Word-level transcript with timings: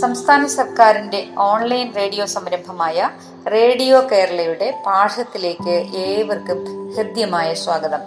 സംസ്ഥാന 0.00 0.46
സർക്കാരിന്റെ 0.46 1.26
online 1.38 1.94
radio 1.96 2.26
സംരംഭമായ 2.26 3.10
റേഡിയോ 3.52 4.00
കേരളയുടെ 4.12 4.82
പാഠത്തിലേക്ക് 4.86 5.96
ഏവർക്കും 5.96 6.92
ഹൃദ്യമായ 6.96 7.54
സ്വാഗതം. 7.54 7.98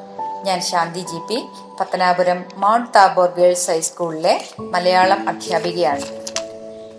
ഞാൻ 0.44 0.62
Shanti 0.62 1.00
G 1.00 1.20
P 1.30 1.46
Pathanapuram 1.80 2.44
Mount 2.58 2.90
Tabor 2.96 3.30
girls 3.38 3.72
ഹൈസ്കൂളിലെ 3.72 4.42
മലയാളം 4.60 5.30
അധ്യാപികയാണ്. 5.30 6.02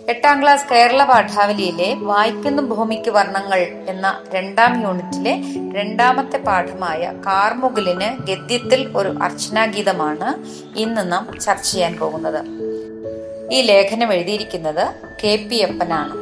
എട്ടാം 0.09 0.41
ക്ലാസ് 0.41 0.69
കേരള 0.71 1.03
പാഠാവലിയിലെ 1.03 1.93
വായിക്കുന്ന 1.93 2.61
ഭൂമിക്ക് 2.61 3.09
വർണങ്ങൾ 3.09 3.59
എന്ന 3.87 4.21
രണ്ടാം 4.33 4.81
യൂണിറ്റിലെ 4.81 5.33
രണ്ടാമത്തെ 5.73 6.37
പാഠമായ 6.37 7.13
കാർമുകിലിന് 7.25 8.25
ഗദ്യത്തിൽ 8.25 8.93
ഒരു 8.97 9.19
അർച്ചനാഗീതമാണ് 9.23 10.29
ഇന്ന് 10.79 11.11
നാം 11.11 11.39
ചർച്ച 11.39 11.71
ചെയ്യാൻ 11.71 11.97
പോകുന്നത്. 11.97 12.66
ഈ 13.51 13.61
ലേഖനം 13.61 14.13
എഴുതിയിരിക്കുന്നത് 14.13 14.93
K 15.23 15.35
P 15.35 15.55
അപ്പനാണ്. 15.55 16.13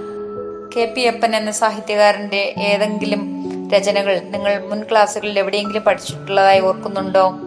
K 0.76 0.94
P 0.94 1.02
Appan 1.02 1.36
എന്ന 1.36 1.52
സാഹിത്യകാരന്റെ 1.52 2.54
ഏതെങ്കിലും 2.58 3.36
രചനകൾ 3.76 4.20
നിങ്ങൾ 4.20 4.66
മുൻ 4.66 4.84
ക്ലാസ്സുകളിൽ 4.84 5.40
എവിടെയെങ്കിലും 5.40 5.84
പഠിച്ചിട്ടുള്ളതായി 5.84 6.60
ഓർക്കുന്നുണ്ടോ? 6.60 7.38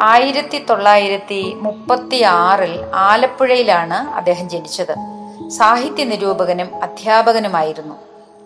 ആയിരത്തി 0.00 0.64
തൊള്ളായിരത്തി 0.70 1.52
മുപ്പത്തി 1.54 2.22
ആറിൽ 2.22 2.84
ആലപ്പുഴയിലാണ് 2.94 3.94
അദ്ദേഹം 3.94 4.48
ജനിച്ചത്. 4.48 4.94
സാഹിത്യ 5.48 6.04
നിരൂപകനും 6.04 6.82
അധ്യാപകനുമായിരുന്നു. 6.82 7.94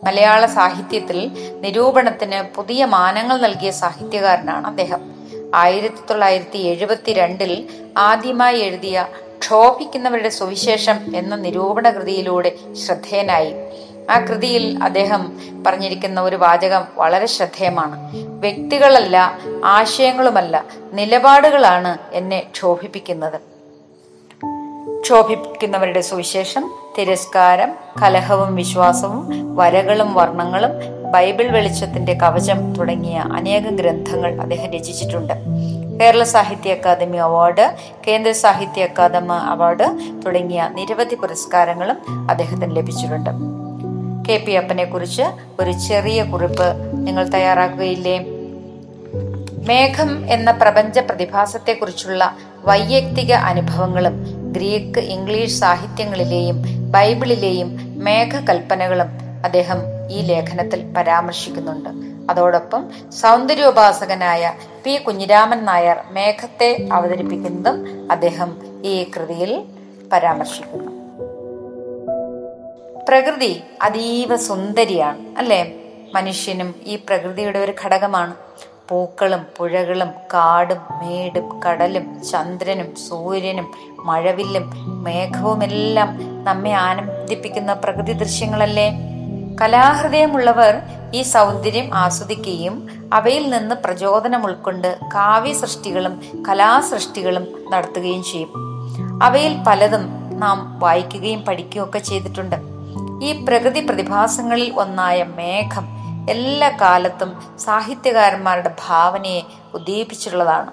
മലയാള 0.05 0.47
സാഹിത്യത്തിൽ 0.47 1.31
നിരൂപണത്തിന് 1.61 2.57
പുതിയ 2.57 2.85
മാനങ്ങൾ 2.85 3.41
നൽകിയ 3.41 3.71
സാഹിത്യകാരനാണ് 3.71 4.67
അദ്ദേഹം. 4.67 5.01
ആയിരത്തി 5.55 6.07
തൊള്ളായിരത്തി 6.11 6.59
എഴുപത്തിരണ്ടിൽ 6.59 7.69
ആദ്യമായി 7.99 8.59
എഴുതിയ 8.59 9.07
ക്ഷോഭിക്കുന്നവരുടെ 9.51 10.29
സുവിശേഷം 10.29 11.17
എന്ന 11.17 11.37
നിരൂപണ 11.37 11.91
കൃതിയിലൂടെ 11.91 12.53
ശ്രദ്ധേയനായി. 12.87 13.55
ആ 14.11 14.21
കൃതിയിൽ 14.21 14.79
അദ്ദേഹം 14.83 15.39
പറഞ്ഞിരിക്കുന്ന 15.67 16.21
ഒരു 16.21 16.37
വാചകം 16.37 16.85
വളരെ 16.97 17.27
ശ്രദ്ധേയമാണ്. 17.27 18.17
വ്യക്തികളല്ല 18.17 19.39
ആശയങ്ങളുമല്ല 19.65 20.65
നിലപാടുകളാണ് 20.93 21.99
എന്നെ 22.13 22.43
ക്ഷോഭിപ്പിക്കുന്നത്. 22.53 23.41
ക്ഷോഭിക്കുന്നവരുടെ 25.01 26.01
സുവിശേഷം 26.01 26.71
തിരസ്കാരം 26.99 27.75
കലഹവും 28.03 28.57
വിശ്വാസവും 28.57 29.57
വരകളും 29.57 30.15
വർണങ്ങളും 30.15 30.71
ബൈബിൾ 31.13 31.49
വെളിച്ചത്തിന്റെ 31.49 32.15
കവചം 32.15 32.75
തുടങ്ങിയ 32.75 33.19
അനേകം 33.19 33.77
ഗ്രന്ഥങ്ങൾ 33.77 34.41
അദ്ദേഹം 34.41 34.73
രചിച്ചിട്ടുണ്ട്. 34.73 35.33
കേരള 36.01 36.23
സാഹിത്യ 36.23 36.75
അക്കാദമി 36.75 37.17
അവാർഡ് 37.17 37.75
കേന്ദ്ര 38.09 38.33
സാഹിത്യ 38.33 38.85
അക്കാദമി 38.85 39.33
അവാർഡ് 39.33 39.87
തുടങ്ങിയ 40.27 40.71
നിരവധി 40.73 41.15
പുരസ്കാരങ്ങളും 41.15 42.29
അദ്ദേഹത്തിന് 42.31 42.77
ലഭിച്ചിട്ടുണ്ട്. 42.77 43.31
കെ 44.29 44.45
പി 44.47 44.53
അപ്പനെ 44.53 44.85
കുറിച്ച് 44.85 45.23
ഒരു 45.61 45.71
ചെറിയ 45.71 46.23
കുറിപ്പ് 46.23 46.75
നിങ്ങൾ 47.07 47.29
തയ്യാറാക്കുകയില്ലേ? 47.29 48.19
മേഘം 49.69 50.33
എന്ന 50.33 50.51
പ്രപഞ്ച 50.51 50.99
പ്രതിഭാസത്തെക്കുറിച്ചുള്ള 50.99 52.37
വൈയക്തിക 52.65 53.33
അനുഭവങ്ങളും 53.33 54.25
ഗ്രീക്ക് 54.53 54.99
ഇംഗ്ലീഷ് 54.99 55.61
സാഹിത്യങ്ങളിലെയും 55.61 56.63
ബൈബിളിലെയും 56.91 57.97
മേഘകൽപ്പനകളും 58.05 59.07
അദ്ദേഹം 59.45 59.79
ഈ 60.11 60.21
ലേഖനത്തിൽ 60.23 60.93
പരാമർശിക്കുന്നുണ്ട്. 60.97 62.10
അതോടൊപ്പം 62.31 63.11
സൗന്ദര്യോപാസകനായ 63.11 64.53
പി 64.85 64.97
കുഞ്ഞിരാമൻ 64.97 65.65
നായർ 65.65 65.97
മേഘത്തെ 66.11 66.89
അവതരിപ്പിക്കുന്നതും 66.93 68.09
അദ്ദേഹം 68.11 68.59
ഈ 68.85 69.11
കൃതിയിൽ 69.17 69.65
പരാമർശിക്കുന്നു. 70.13 70.91
പ്രകൃതി 73.09 73.63
അതീവ 73.83 74.37
സുന്ദരിയാണ് 74.37 75.39
അല്ലേ? 75.39 75.75
മനുഷ്യനും 76.15 76.75
ഈ 76.87 76.97
പ്രകൃതിയുടെ 76.97 77.59
ഒരു 77.59 77.73
ഘടകമാണ്. 77.85 78.35
പൂക്കളും 78.89 79.47
പുഴകളും 79.57 80.09
കാടും 80.09 80.77
മേടും 80.77 81.63
കടലും 81.63 82.25
ചന്ദ്രനും 82.25 82.97
സൂര്യനും 82.97 83.71
മഴവില്ലും 83.99 84.71
മേഘവുമെല്ലാം 85.05 86.21
നമ്മെ 86.45 86.71
ആനന്ദിപ്പിക്കുന്ന 86.71 87.73
പ്രകൃതി 87.73 88.13
ദൃശ്യങ്ങളല്ലേ? 88.13 88.89
കലാഹൃദയമുള്ളവർ 89.61 90.75
ഈ 91.15 91.23
സൗന്ദര്യം 91.23 91.95
ആസ്വദിക്കുകയും 91.95 92.89
അവയിൽ 93.13 93.51
നിന്ന് 93.51 93.75
പ്രചോദനം 93.75 94.45
ഉൾക്കൊണ്ട് 94.45 94.99
കാവ്യ 95.15 95.53
സൃഷ്ടികളും 95.53 96.45
കലാസൃഷ്ടികളും 96.49 97.47
നടത്തുകയും 97.71 98.23
ചെയ്യും. 98.23 98.51
അവയിൽ 99.23 99.57
പലതും 99.69 100.05
നാം 100.41 100.81
വായിക്കുകയും 100.81 101.43
പഠിക്കുകയും 101.43 101.85
ഒക്കെ 101.85 101.99
ചെയ്തിട്ടുണ്ട്. 101.99 102.57
ഈ 103.23 103.45
പ്രകൃതി 103.45 103.81
പ്രതിഭാസങ്ങളിൽ 103.81 104.73
ഒന്നായ 104.75 105.23
മേഘം 105.23 105.89
എല്ലാ 106.31 106.69
കാലത്തും 106.81 107.59
സാഹിത്യകാരന്മാരുടെ 107.59 108.75
ഭാവനയെ 108.89 109.43
ഉദ്ദീപിച്ചിട്ടുള്ളതാണ്. 109.75 110.71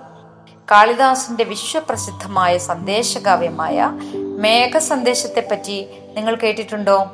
കാളിദാസിന്റെ 0.72 1.44
വിശ്വപ്രസിദ്ധമായ 1.44 2.58
സന്ദേശകാവ്യമായ 2.58 3.92
മേഘ 4.40 4.78
സന്ദേശത്തെപ്പറ്റി 4.78 5.88
നിങ്ങൾ 6.16 6.36
കേട്ടിട്ടുണ്ടോ? 6.36 7.08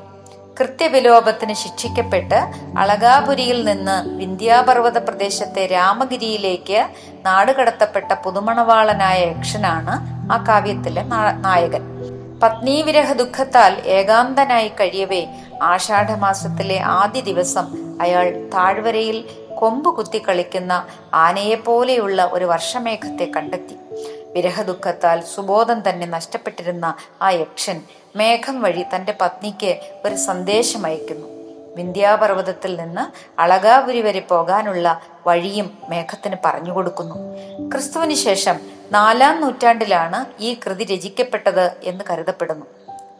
കൃത്യവിലോപത്തിന് 0.59 1.53
ശിക്ഷിക്കപ്പെട്ട് 1.53 2.39
അളകാപുരിയിൽ 2.77 3.63
നിന്ന് 3.63 3.95
വിന്ധ്യാപർവത 4.09 4.97
പ്രദേശത്തെ 4.97 5.65
രാമഗിരിയിലേക്ക് 5.65 6.87
നാടുകടത്തപ്പെട്ട 7.25 8.11
പുതുമണവാളനായ 8.13 9.19
യക്ഷനാണ് 9.23 9.93
ആ 10.31 10.37
കാവ്യത്തിലെ 10.49 11.03
നായകൻ. 11.45 11.83
പത്നീവിരഹ 12.43 13.13
ദുഃഖത്താൽ 13.13 13.73
ഏകാന്തനായി 13.85 14.67
കഴിയവേ 14.67 15.21
ആഷാഢമാസത്തിലെ 15.61 16.79
ആദ്യ 16.79 17.21
ദിവസം 17.21 17.67
അയാൾ 18.01 18.49
താഴ്വരയിൽ 18.53 19.17
കൊമ്പ് 19.55 19.89
കുത്തി 19.95 20.17
കളിക്കുന്ന 20.17 20.85
ആനയെപ്പോലെയുള്ള 21.13 22.29
ഒരു 22.33 22.45
വർഷമേഘത്തെ 22.45 23.31
കണ്ടെത്തി. 23.35 23.75
വിരഹദുഃഖത്താൽ 24.35 25.21
സുബോധം 25.35 25.89
തന്നെ 25.89 26.07
നഷ്ടപ്പെട്ടിരുന്ന 26.07 26.95
ആ 27.21 27.29
യക്ഷൻ 27.29 27.81
മേഘം 28.15 28.61
വഴി 28.61 28.85
തന്റെ 28.95 29.15
പത്നിക്ക് 29.21 29.79
ഒരു 30.05 30.15
സന്ദേശം 30.15 30.85
അയക്കുന്നു 30.85 31.27
വിന്ധ്യാപർവതത്തിൽ 31.75 32.75
നിന്ന് 32.75 33.03
അളകാപുരി 33.41 34.01
വരെ 34.01 34.19
പോകാനുള്ള 34.19 35.01
വഴിയും 35.27 35.77
മേഘത്തിന് 35.89 36.35
പറഞ്ഞു 36.45 36.71
കൊടുക്കുന്നു 36.71 37.15
ക്രിസ്തുവിന് 37.69 38.13
ശേഷം 38.13 38.59
നാലാം 38.91 39.41
നൂറ്റാണ്ടിലാണ് 39.41 40.25
ഈ 40.39 40.53
കൃതി 40.53 40.83
രചിക്കപ്പെട്ടത് 40.83 41.71
എന്ന് 41.83 42.03
കരുതപ്പെടുന്നു. 42.09 42.65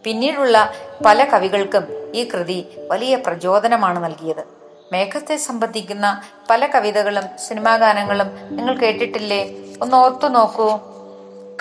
പിന്നീടുള്ള 0.03 0.71
പല 1.05 1.23
കവികൾക്കും 1.23 2.11
ഈ 2.15 2.23
കൃതി 2.23 2.65
വലിയ 2.91 3.15
പ്രചോദനമാണ് 3.15 4.03
നൽകിയത്. 4.03 4.43
മേഘത്തെ 4.91 5.35
സംബന്ധിക്കുന്ന 5.35 6.21
പല 6.49 6.65
കവിതകളും 6.65 7.23
സിനിമാ 7.47 7.77
ഗാനങ്ങളും 7.77 8.55
നിങ്ങൾ 8.55 8.77
കേട്ടിട്ടില്ലേ? 8.77 9.49
ഒന്ന് 9.81 9.97
ഓർത്തു 9.97 10.27
നോക്കൂ. 10.27 10.79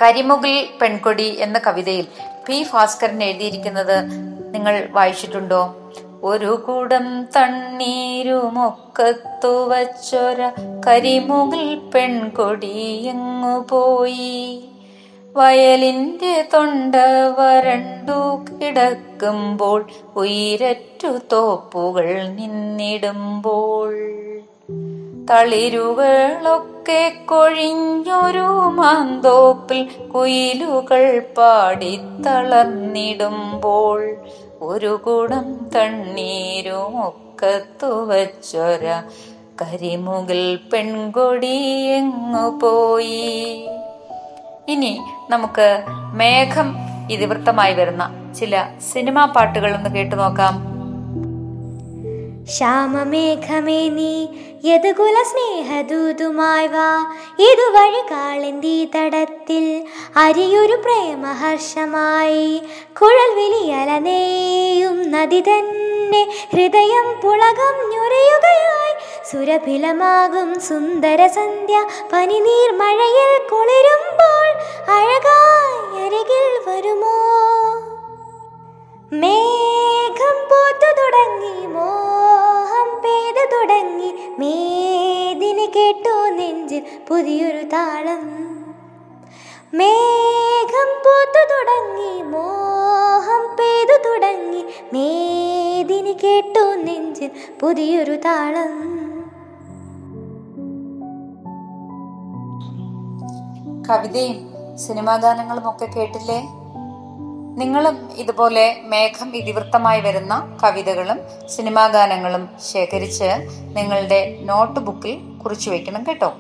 കരിമുകിൽ 0.03 0.69
പെൺകൊടി 0.83 1.37
എന്ന 1.41 1.59
കവിതയിൽ 1.59 2.07
പി 2.49 2.67
ഭാസ്കരൻ 2.73 3.23
എഴുതിയിരിക്കുന്നത് 3.23 4.05
നിങ്ങൾ 4.55 4.89
വായിച്ചിട്ടുണ്ടോ? 4.91 5.77
ഒരു 6.23 6.63
കൂടം 6.67 7.25
തണ്ണീരുമൊക്കത്തു 7.25 9.69
വച്ചൊര 9.69 10.51
കരിമുകിൽ 10.87 11.91
പെൺകൊടിയങ്ങു 11.95 13.67
പോയി 13.71 14.65
വയലിന്റെ 15.37 16.49
തൊണ്ട 16.55 16.95
വരണ്ടു 17.39 18.45
കിടക്കുമ്പോൾ 18.59 19.87
ഉയരറ്റു 20.17 21.19
തോപ്പുകൾ 21.33 22.23
നിന്നിടുമ്പോൾ. 22.23 23.95
തളിരുകളൊക്കെ 25.33 27.13
കൊഴിഞ്ഞൊരു 27.25 28.69
മാന്തോപ്പിൽ 28.69 29.89
കുയിലുകൾ 30.15 31.23
പാടിത്തളർന്നിടുമ്പോൾ 31.39 34.17
ഒരു 34.63 35.01
കുടം 35.05 35.69
തണ്ണീരും 35.77 37.05
ഒക്കത്തു 37.05 37.87
വച്ചൊര 37.87 39.03
കരിമുകിൽ 39.63 40.61
പെൺകൊടി 40.73 41.87
എങ്ങു 41.87 42.59
പോയി? 42.63 43.67
ഇനി 44.69 45.01
നമുക്ക് 45.31 45.85
മേഘം 46.15 46.77
ഇതിവൃത്തമായി 47.11 47.75
വരുന്ന 47.75 48.11
ചില 48.39 48.65
സിനിമാ 48.93 49.25
പാട്ടുകൾ 49.25 49.75
ഒന്ന് 49.75 49.91
കേട്ടു 49.91 50.15
നോക്കാം. 50.15 50.72
ശ്യാമമേഘമേ 52.51 53.89
നീ 53.89 54.27
യദുകുല 54.65 55.23
സ്നേഹദൂതുമായി 55.23 56.67
വാ. 56.67 57.15
ഇതുവഴി 57.39 58.01
കാളിന്തി 58.11 58.91
തടത്തിൽ 58.97 59.87
അരിയൊരു 60.17 60.73
പ്രേമഹർഷമായി. 60.73 62.63
കുഴൽ 63.03 63.35
വിളിയലനേയും 63.35 65.11
നദി 65.11 65.41
തന്നെ 65.41 66.31
ഹൃദയം 66.53 67.21
പുളകം 67.21 67.91
ഞൊരയുകയായി. 67.91 69.23
സുരഭിലമാകും 69.31 70.61
സുന്ദര 70.61 71.27
സന്ധ്യ 71.27 71.85
പനിനീർ 72.13 72.73
മഴയിൽ 72.73 73.49
കുളിരുമ്പോൾ. 73.53 74.49
അഴകായി 74.91 76.05
അരികിൽ 76.05 76.71
വരുമോ? 76.71 77.23
മേഘം 79.15 80.37
പോത്തു 80.51 80.89
തുടങ്ങി 81.01 81.67
മോഹം 81.67 83.03
പെയ്തു 83.05 83.57
തുടങ്ങി. 83.57 84.37
മേദിനി 84.39 85.67
കേട്ടു 85.77 86.31
നെഞ്ചിൽ 86.31 86.83
പുതിയൊരു 87.09 87.63
താളം. 87.63 88.23
മേഘം 89.75 90.91
പോത്തു 91.05 91.43
തുടങ്ങി 91.53 92.23
മോഹം 92.23 93.57
പെയ്തു 93.57 94.09
തുടങ്ങി. 94.09 94.65
മേദിനി 94.93 96.13
കേട്ടു 96.13 96.75
നെഞ്ചിൽ 96.75 97.31
പുതിയൊരു 97.61 98.17
താളം. 98.17 98.73
കവിതയും 103.91 104.53
സിനിമാ 104.79 105.17
ഗാനങ്ങളും 105.17 105.69
ഒക്കെ 105.69 105.85
കേട്ടില്ലേ? 105.85 106.62
നിങ്ങളും 107.59 108.13
ഇതുപോലെ 108.17 108.81
മേഘം 108.85 109.37
ഇതിവൃത്തമായി 109.37 110.01
വരുന്ന 110.01 110.59
കവിതകളും 110.63 111.49
സിനിമാ 111.49 111.87
ഗാനങ്ങളും 111.87 112.49
ശേഖരിച്ച് 112.73 113.25
നിങ്ങളുടെ 113.77 114.39
നോട്ട് 114.41 114.81
ബുക്കിൽ 114.81 115.39
കുറിച്ചു 115.39 115.71
വെക്കണം 115.71 116.05
കേട്ടോ. 116.09 116.37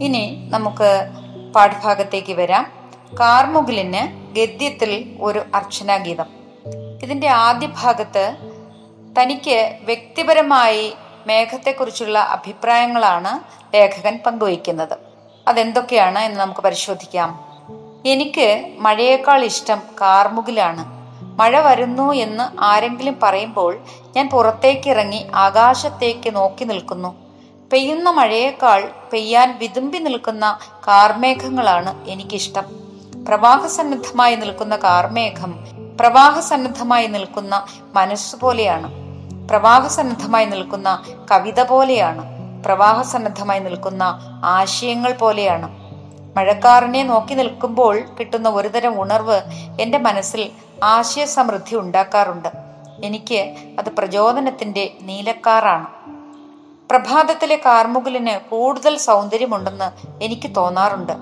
ഇനി 0.00 0.48
നമുക്ക് 0.50 1.10
പാഠഭാഗത്തേക്ക് 1.54 2.32
വരാം. 2.32 2.72
കാർമുകിലിന് 3.20 4.34
ഗദ്യത്തിൽ 4.34 5.16
ഒരു 5.20 5.42
അർച്ചനാഗീതം. 5.54 6.26
ഇതിന്റെ 7.02 7.28
ആദ്യ 7.28 7.66
ഭാഗത്ത് 7.66 8.36
തനിക്ക് 9.20 9.78
വ്യക്തിപരമായി 9.82 10.94
മേഘത്തെക്കുറിച്ചുള്ള 11.26 12.18
അഭിപ്രായങ്ങളാണ് 12.18 13.32
ലേഖകൻ 13.74 14.20
പങ്കുവയ്ക്കുന്നത്. 14.26 14.98
അതെന്തൊക്കെയാണ് 15.48 16.18
എന്ന് 16.18 16.40
നമുക്ക് 16.40 16.60
പരിശോധിക്കാം. 16.60 17.45
എനിക്ക് 18.08 18.74
മഴയേക്കാൾ 18.78 19.44
ഇഷ്ടം 19.44 19.78
കാർമുകിലാണ്. 20.00 20.84
മഴ 21.38 21.60
വരുന്നു 21.60 22.12
എന്ന് 22.12 22.62
ആരെങ്കിലും 22.62 23.16
പറയുമ്പോൾ 23.22 23.78
ഞാൻ 24.16 24.28
പുറത്തേക്ക് 24.28 24.90
ഇറങ്ങി 24.90 25.26
ആകാശത്തേക്ക് 25.34 26.34
നോക്കി 26.34 26.64
നിൽക്കുന്നു. 26.64 27.16
പെയ്യുന്ന 27.72 28.10
മഴയേക്കാൾ 28.10 28.90
പെയ്യാൻ 29.12 29.58
വിതുമ്പി 29.58 29.98
നിൽക്കുന്ന 29.98 30.58
കാർമേഘങ്ങളാണ് 30.88 32.08
എനിക്കിഷ്ടം. 32.08 32.64
പ്രവാഹസന്നദ്ധമായി 33.28 34.36
നിൽക്കുന്ന 34.36 34.76
കാർമേഘം 34.76 35.66
പ്രവാഹസന്നദ്ധമായി 36.00 37.06
നിൽക്കുന്ന 37.06 37.66
മനസ്സ് 37.94 38.36
പോലെയാണ് 38.36 38.88
പ്രവാഹസന്നദ്ധമായി 39.48 40.44
നിൽക്കുന്ന 40.44 41.02
കവിത 41.30 41.62
പോലെയാണ്. 41.62 42.22
പ്രവാഹസന്നദ്ധമായി 42.64 43.60
നിൽക്കുന്ന 43.60 44.02
ആശയങ്ങൾ 44.44 45.12
പോലെയാണ്. 45.12 45.85
മഴക്കാറിനെ 46.36 47.02
നോക്കി 47.02 47.34
നിൽക്കുമ്പോൾ 47.34 48.00
കിട്ടുന്ന 48.20 48.48
ഒരുതരം 48.48 49.00
ഉണർവ് 49.00 49.40
എന്റെ 49.80 49.98
മനസ്സിൽ 49.98 50.50
ആശയ 50.84 51.24
സമൃദ്ധി 51.24 51.76
ഉണ്ടാക്കാറുണ്ട്. 51.76 52.48
എനിക്ക് 53.04 53.54
അത് 53.78 53.90
പ്രചോദനത്തിന്റെ 53.90 54.94
നീലക്കാറാണ്. 55.02 55.86
പ്രഭാതത്തിലെ 56.90 57.56
കാർമുകിലിന് 57.56 58.50
കൂടുതൽ 58.50 58.96
സൗന്ദര്യമുണ്ടെന്ന് 58.96 59.88
എനിക്ക് 60.24 60.56
തോന്നാറുണ്ട്. 60.56 61.12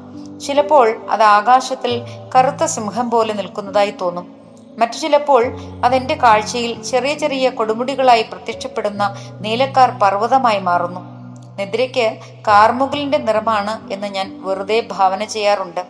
ചിലപ്പോൾ 0.40 1.06
അത് 1.10 1.22
ആകാശത്തിൽ 1.22 2.02
കറുത്ത 2.36 2.64
സിംഹം 2.64 3.10
പോലെ 3.10 3.34
നിൽക്കുന്നതായി 3.34 3.90
തോന്നും. 3.90 4.34
മറ്റു 4.78 4.92
ചിലപ്പോൾ 4.92 5.56
അതെന്റെ 5.84 6.14
കാഴ്ചയിൽ 6.14 6.82
ചെറിയ 6.82 7.14
ചെറിയ 7.14 7.50
കൊടുമുടികളായി 7.50 8.22
പ്രത്യക്ഷപ്പെടുന്ന 8.22 9.16
നീലക്കാർ 9.40 9.90
പർവതമായി 9.90 10.58
മാറുന്നു. 10.58 11.13
നിദ്രയ്ക്ക് 11.58 12.18
കാർമുകിലിന്റെ 12.48 13.18
നിറമാണ് 13.18 13.92
എന്ന് 13.92 14.06
ഞാൻ 14.06 14.44
വെറുതെ 14.44 14.80
ഭാവന 14.80 15.24
ചെയ്യാറുണ്ട്. 15.24 15.86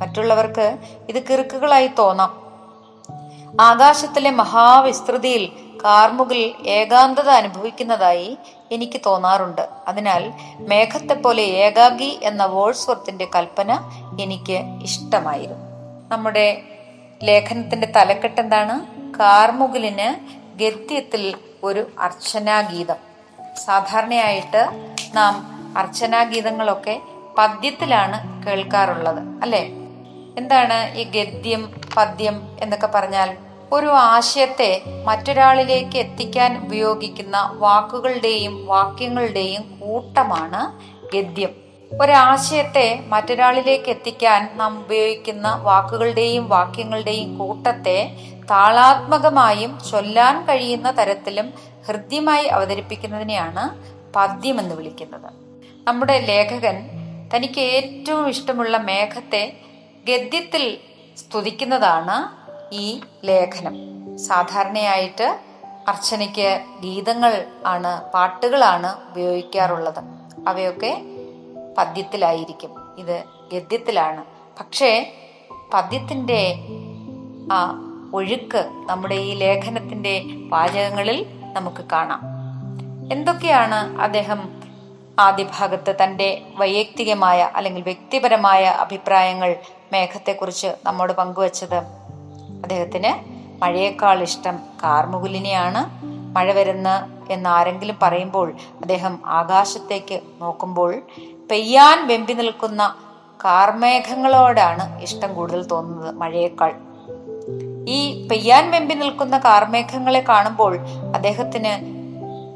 മറ്റുള്ളവർക്ക് 0.00 0.78
ഇത് 1.08 1.22
കിറുക്കുകളായി 1.22 1.86
തോന്നാം. 1.86 2.48
ആകാശത്തിലെ 3.60 4.30
മഹാവിസ്തൃതിയിൽ 4.30 5.52
കാർമുകിൽ 5.84 6.68
ഏകാന്തത 6.68 7.28
അനുഭവിക്കുന്നതായി 7.28 8.38
എനിക്ക് 8.70 9.00
തോന്നാറുണ്ട്. 9.06 9.68
അതിനാൽ 9.88 10.32
മേഘത്തെ 10.60 11.14
പോലെ 11.14 11.42
ഏകാഗി 11.42 12.18
എന്ന 12.22 12.44
വോൾസ്വർത്തിന്റെ 12.44 13.28
കൽപ്പന 13.34 13.80
എനിക്ക് 14.20 14.82
ഇഷ്ടമായിരുന്നു. 14.82 15.68
നമ്മുടെ 16.08 16.62
ലേഖനത്തിന്റെ 17.22 17.92
തലക്കെട്ട് 17.96 18.40
എന്താണ്? 18.40 18.98
കാർമുകിലിന് 19.18 20.38
ഗദ്യത്തിൽ 20.58 21.34
ഒരു 21.62 21.86
അർച്ചനാഗീതം. 21.98 23.08
സാധാരണയായിട്ട് 23.66 24.94
നാം 25.14 25.46
അർച്ചനാഗീതങ്ങളൊക്കെ 25.78 27.02
പദ്യത്തിലാണ് 27.38 28.46
കേൾക്കാറുള്ളത് 28.46 29.42
അല്ലെ? 29.42 29.68
എന്താണ് 30.38 30.98
ഈ 30.98 31.04
ഗദ്യം 31.04 31.74
പദ്യം 31.96 32.56
എന്നൊക്കെ 32.60 32.86
പറഞ്ഞാൽ? 32.86 33.36
ഒരു 33.72 33.86
ആശയത്തെ 33.86 34.82
മറ്റൊരാളിലേക്ക് 35.04 35.98
എത്തിക്കാൻ 35.98 36.64
ഉപയോഗിക്കുന്ന 36.64 37.50
വാക്കുകളുടെയും 37.54 38.66
വാക്യങ്ങളുടെയും 38.66 39.80
കൂട്ടമാണ് 39.80 40.88
ഗദ്യം. 41.16 41.48
ഒരാശയത്തെ 42.02 43.04
മറ്റൊരാളിലേക്ക് 43.06 43.90
എത്തിക്കാൻ 43.90 44.50
നാം 44.56 44.78
ഉപയോഗിക്കുന്ന 44.78 45.54
വാക്കുകളുടെയും 45.54 46.48
വാക്യങ്ങളുടെയും 46.48 47.38
കൂട്ടത്തെ 47.38 48.12
താളാത്മകമായും 48.50 49.78
ചൊല്ലാൻ 49.90 50.46
കഴിയുന്ന 50.46 50.90
തരത്തിലും 50.90 51.52
ഹൃദ്യമായി 51.88 52.46
അവതരിപ്പിക്കുന്നതിനെയാണ് 52.46 53.97
പദ്യം 54.16 54.60
എന്ന് 54.60 54.74
വിളിക്കുന്നത്. 54.74 55.32
നമ്മുടെ 55.88 56.18
ലേഖകൻ 56.18 56.90
തനിക്ക് 57.36 57.60
ഏറ്റവും 57.60 58.28
ഇഷ്ടമുള്ള 58.28 58.76
മേഘത്തെ 58.76 59.60
ഗദ്യത്തിൽ 60.08 60.78
സ്തുതിക്കുന്നതാണ് 61.16 62.38
ഈ 62.74 63.00
ലേഖനം. 63.24 63.76
സാധാരണയായിട്ട് 64.18 65.40
അർച്ചനയ്ക്ക് 65.88 66.60
ഗീതങ്ങൾ 66.80 67.44
ആണ് 67.66 68.10
പാട്ടുകളാണ് 68.10 69.10
ഉപയോഗിക്കാറുള്ളത്. 69.10 70.00
അവയൊക്കെ 70.48 71.02
പദ്യത്തിലായിരിക്കും. 71.78 72.94
ഇത് 72.98 73.24
ഗദ്യത്തിലാണ്. 73.52 74.24
പക്ഷേ 74.58 75.14
പദ്യത്തിന്റെ 75.74 76.54
ആ 77.52 77.80
ഒഴുക്ക് 78.14 78.70
നമ്മുടെ 78.86 79.14
ഈ 79.14 79.34
ലേഖനത്തിന്റെ 79.34 80.24
വാചകങ്ങളിൽ 80.48 81.26
നമുക്ക് 81.52 81.84
കാണാം. 81.92 82.37
എന്തൊക്കെയാണ് 83.12 84.00
അദ്ദേഹം 84.00 84.62
ആദ്യ 85.18 85.44
ഭാഗത്ത് 85.58 85.94
തന്റെ 86.02 86.42
വൈയക്തികമായ 86.56 87.50
അല്ലെങ്കിൽ 87.56 87.82
വ്യക്തിപരമായ 87.82 88.64
അഭിപ്രായങ്ങൾ 88.64 89.56
മേഘത്തെക്കുറിച്ച് 89.92 90.66
നമ്മോട് 90.86 91.12
പങ്കുവച്ചത്? 91.12 91.76
അദ്ദേഹത്തിന് 92.62 93.38
മഴയേക്കാൾ 93.62 94.22
ഇഷ്ടം 94.22 94.58
കാർമുകുലിനെയാണ്. 94.82 96.06
മഴ 96.36 96.52
വരുന്ന 96.52 97.18
എന്ന് 97.30 97.50
ആരെങ്കിലും 97.50 97.96
പറയുമ്പോൾ 98.02 98.52
അദ്ദേഹം 98.80 99.18
ആകാശത്തേക്ക് 99.26 100.20
നോക്കുമ്പോൾ 100.40 101.02
പെയ്യാൻ 101.50 102.06
വെമ്പി 102.06 102.32
നിൽക്കുന്ന 102.32 102.94
കാർമേഘങ്ങളോടാണ് 103.44 105.02
ഇഷ്ടം 105.02 105.34
കൂടുതൽ 105.34 105.66
തോന്നുന്നത് 105.66 106.14
മഴയേക്കാൾ. 106.14 106.74
ഈ 107.88 108.28
പെയ്യാൻ 108.28 108.70
വെമ്പി 108.70 108.94
നിൽക്കുന്ന 108.94 109.38
കാർമേഘങ്ങളെ 109.38 110.20
കാണുമ്പോൾ 110.20 110.78
അദ്ദേഹത്തിന് 111.14 111.97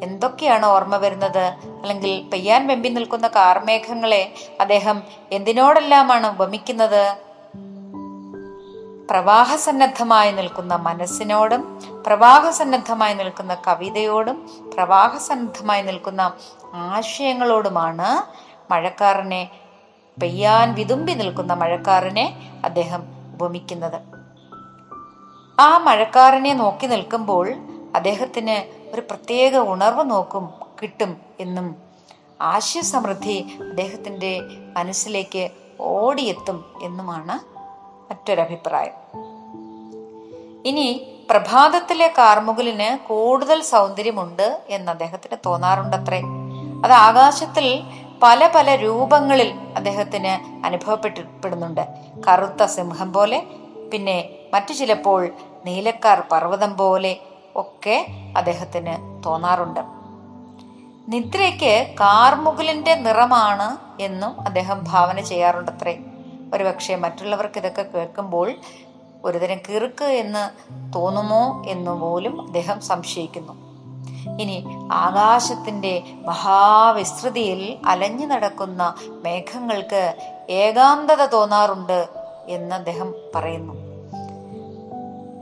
എന്തൊക്കെയാണ് 0.02 0.66
ഓർമ്മ 0.66 0.96
വരുന്നത്? 0.96 1.44
അല്ലെങ്കിൽ 1.82 2.30
പെയ്യാൻ 2.30 2.66
വെമ്പി 2.66 2.88
നിൽക്കുന്ന 2.88 3.28
കാർമേഘങ്ങളെ 3.28 4.34
അദ്ദേഹം 4.60 5.02
എന്തിനോടെല്ലാമാണ് 5.32 6.26
ഉപമിക്കുന്നത് 6.26 7.16
പ്രവാഹസന്നദ്ധമായി 9.10 10.32
നിൽക്കുന്ന 10.32 10.74
മനസ്സിനോടും 10.74 11.80
പ്രവാഹസന്നദ്ധമായി 12.06 13.14
നിൽക്കുന്ന 13.14 13.54
കവിതയോടും 13.66 14.50
പ്രവാഹസന്നദ്ധമായി 14.74 15.82
നിൽക്കുന്ന 15.82 16.32
ആശയങ്ങളോടുമാണ് 16.74 18.08
മഴക്കാരനെ 18.72 19.50
പെയ്യാൻ 20.20 20.74
വിതുമ്പി 20.74 21.12
നിൽക്കുന്ന 21.12 21.52
മഴക്കാരനെ 21.52 22.26
അദ്ദേഹം 22.64 23.02
ഉപമിക്കുന്നത് 23.34 23.98
ആ 25.60 25.78
മഴക്കാരനെ 25.78 26.52
നോക്കി 26.52 26.86
നിൽക്കുമ്പോൾ 26.86 27.46
അദ്ദേഹത്തിന് 27.94 28.81
ഒരു 28.92 29.00
പ്രത്യേക 29.00 29.56
ഉണർവ് 29.56 30.10
നോക്കും 30.10 30.50
കിട്ടും 30.82 31.16
എന്നും 31.40 31.76
ആശയസമൃദ്ധി 32.40 33.46
അദ്ദേഹത്തിന്റെ 33.60 34.40
മനസ്സിലേക്ക് 34.76 35.50
ഓടിയെത്തും 35.80 36.64
എന്നുമാണ് 36.82 37.52
മറ്റൊരഭിപ്രായം. 38.10 38.92
ഇനി 40.66 41.18
പ്രഭാതത്തിലെ 41.30 42.14
കാർമുകിലിന് 42.18 43.06
കൂടുതൽ 43.06 43.62
സൗന്ദര്യമുണ്ട് 43.62 44.62
എന്ന് 44.68 44.92
അദ്ദേഹത്തിന് 44.92 45.36
തോന്നാറുണ്ടത്രേ. 45.46 46.22
അത് 46.84 46.92
ആകാശത്തിൽ 46.92 47.82
പല 48.22 48.52
പല 48.54 48.74
രൂപങ്ങളിൽ 48.74 49.54
അദ്ദേഹത്തിന് 49.76 50.66
അനുഭവപ്പെട്ടപ്പെടുന്നുണ്ട്. 50.66 51.88
കറുത്ത 52.28 52.64
സിംഹം 52.64 53.12
പോലെ 53.12 53.46
പിന്നെ 53.92 54.30
മറ്റു 54.54 54.72
ചിലപ്പോൾ 54.72 55.28
നീലക്കാർ 55.64 56.22
പർവതം 56.32 56.76
പോലെ 56.76 57.16
ഒക്കെ 57.56 58.06
അദ്ദേഹത്തിന് 58.36 59.24
തോന്നാറുണ്ട്. 59.26 59.80
നിദ്രയ്ക്ക് 61.08 61.94
കാർമുകിലിന്റെ 62.00 62.94
നിറമാണ് 62.94 64.02
എന്നും 64.02 64.40
അദ്ദേഹം 64.40 64.84
ഭാവന 64.88 65.20
ചെയ്യാറുണ്ടത്രേ. 65.20 65.98
ഒരുപക്ഷെ 66.54 66.96
മറ്റുള്ളവർക്ക് 66.96 67.58
ഇതൊക്കെ 67.58 67.82
കേൾക്കുമ്പോൾ 67.82 68.54
ഒരുതരം 69.24 69.58
കിറുക്ക് 69.68 70.04
എന്ന് 70.04 70.50
തോന്നുമോ 70.94 71.64
എന്ന് 71.66 71.90
പോലും 71.90 72.46
അദ്ദേഹം 72.46 72.80
സംശയിക്കുന്നു. 72.80 73.72
ഇനി 74.40 74.64
ആകാശത്തിന്റെ 74.92 76.02
മഹാവിസ്തൃതിയിൽ 76.26 77.78
അലഞ്ഞു 77.86 78.26
നടക്കുന്ന 78.26 78.94
മേഘങ്ങൾക്ക് 79.24 80.16
ഏകാന്തത 80.50 81.26
തോന്നാറുണ്ട് 81.26 82.08
എന്ന് 82.48 82.76
അദ്ദേഹം 82.76 83.14
പറയുന്നു. 83.34 83.74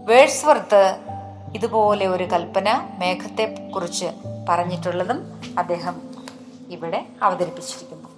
വേഴ്സ്വർത്ത് 0.06 1.09
ഇതുപോലെ 1.54 2.06
ഒരു 2.06 2.24
കൽപ്പന 2.24 2.88
മേഘത്തെ 2.98 3.70
കുറിച്ച് 3.74 4.06
പറഞ്ഞിട്ടുള്ളതും 4.48 5.40
അദ്ദേഹം 5.58 6.00
ഇവിടെ 6.68 7.06
അവതരിപ്പിച്ചിരിക്കുന്നു. 7.22 8.08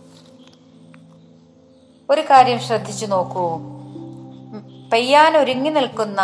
ഒരു 2.11 2.21
കാര്യം 2.21 2.61
ശ്രദ്ധിച്ചു 2.61 3.07
നോക്കൂ. 3.07 3.59
പെയ്യാൻ 4.93 5.37
ഒരുങ്ങി 5.37 5.71
നിൽക്കുന്ന 5.71 6.21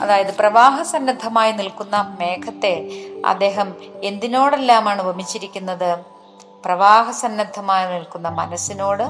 അതായത് 0.00 0.36
പ്രവാഹ 0.36 0.82
സന്നദ്ധമായി 0.82 1.52
നിൽക്കുന്ന 1.52 2.16
മേഘത്തെ 2.20 2.90
അദ്ദേഹം 3.26 3.74
എന്തിനോടെല്ലാമാണ് 4.02 5.02
ഉപമിച്ചിരിക്കുന്നത് 5.02 5.98
പ്രവാഹസന്നദ്ധമായി 6.64 7.92
നിൽക്കുന്ന 7.92 8.28
മനസ്സിനോട് 8.28 9.02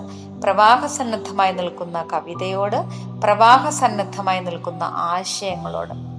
പ്രവാഹസന്നദ്ധമായി 0.42 1.52
നിൽക്കുന്ന 1.52 2.08
കവിതയോട് 2.12 2.76
പ്രവാഹ 3.22 3.68
സന്നദ്ധമായി 3.68 4.40
നിൽക്കുന്ന 4.40 4.82
ആശയങ്ങളോട്. 4.84 6.09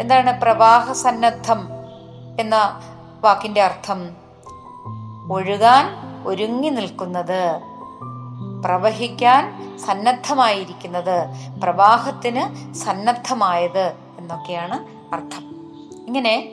എന്താണ് 0.00 0.40
പ്രവാഹ 0.40 0.92
സന്നദ്ധം 0.92 1.68
എന്ന 2.40 2.80
വാക്കിന്റെ 3.20 3.62
അർത്ഥം? 3.62 4.16
ഒഴുകാൻ 5.32 5.84
ഒരുങ്ങി 6.26 6.68
നിൽക്കുന്നത് 6.68 7.60
പ്രവഹിക്കാൻ 8.64 9.42
സന്നദ്ധമായിരിക്കുന്നത് 9.78 11.26
പ്രവാഹത്തിന് 11.60 12.74
സന്നദ്ധമായത് 12.74 13.92
എന്നൊക്കെയാണ് 14.18 14.78
അർത്ഥം. 15.14 15.44
ഇങ്ങനെ 16.06 16.52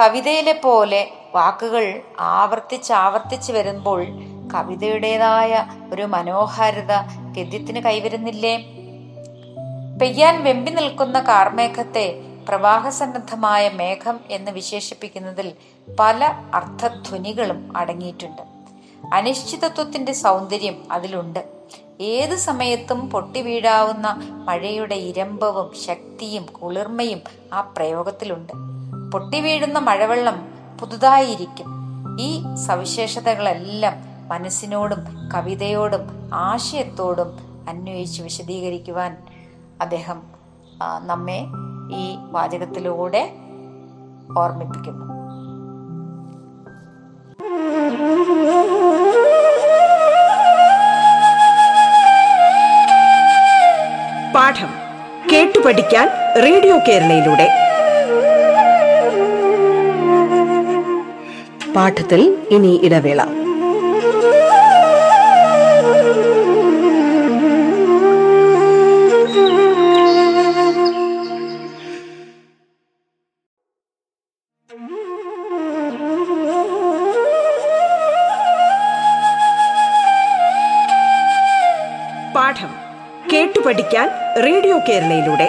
കവിതയിലെ 0.00 0.60
പോലെ 0.64 1.10
വാക്കുകൾ 1.34 2.02
ആവർത്തിച്ച് 2.20 2.92
ആവർത്തിച്ച് 2.92 3.52
വരുമ്പോൾ 3.52 4.06
കവിതയുടേതായ 4.54 5.66
ഒരു 5.92 6.02
മനോഹാരിത 6.02 6.92
ഗദ്യത്തിന് 7.32 7.80
കൈവരുന്നില്ലേ? 7.80 8.56
പെയ്യാൻ 10.00 10.44
വെമ്പി 10.44 10.70
നിൽക്കുന്ന 10.70 11.20
കാർമേഘത്തെ 11.20 12.33
പ്രവാഹസന്നദ്ധമായ 12.48 13.68
മേഘം 13.68 14.20
എന്ന് 14.30 14.50
വിശേഷിപ്പിക്കുന്നതിൽ 14.50 15.52
പല 16.00 16.24
അർത്ഥധ്വനികളും 16.54 17.76
അടങ്ങിയിട്ടുണ്ട്. 17.76 18.42
അനിശ്ചിതത്വത്തിന്റെ 19.12 20.12
സൗന്ദര്യം 20.12 20.92
അതിലുണ്ട്. 20.92 21.48
ഏത് 22.00 22.36
സമയത്തും 22.36 23.10
പൊട്ടിവീഴാവുന്ന 23.10 24.20
മഴയുടെ 24.30 24.94
ഇരമ്പവും 24.94 25.74
ശക്തിയും 25.86 26.46
കുളിർമയും 26.46 27.20
ആ 27.52 27.60
പ്രയോഗത്തിലുണ്ട്. 27.60 28.52
പൊട്ടിവീഴുന്ന 29.12 29.78
മഴവെള്ളം 29.78 30.48
പുതുതായിരിക്കും. 30.80 31.84
ഈ 32.20 32.42
സവിശേഷതകളെല്ലാം 32.66 33.94
മനസ്സിനോടും 34.28 35.30
കവിതയോടും 35.34 36.30
ആശയത്തോടും 36.34 37.38
അന്വയിച്ച് 37.68 38.22
വിശദീകരിക്കുവാൻ 38.22 39.16
അദ്ദേഹം 39.80 40.22
നമ്മെ 41.06 41.46
ഈ 41.92 42.16
വാചകത്തിലൂടെ 42.30 43.32
ഓർമ്മിപ്പിക്കുന്നു. 44.38 45.04
പാഠം 54.34 54.68
കേട്ടു 55.32 55.58
പഠിക്കാൻ 55.58 56.08
റേഡിയോ 56.42 56.78
കേരളയിലൂടെ. 56.88 57.48
പാഠത്തിൽ 61.76 62.46
ഇനി 62.50 62.80
ഇടവേള. 62.82 63.43
കേരളയിലൂടെ. 84.88 85.48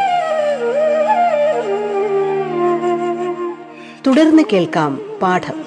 തുടർന്ന് 4.08 4.44
കേൾക്കാം 4.54 5.20
പാഠം. 5.22 5.66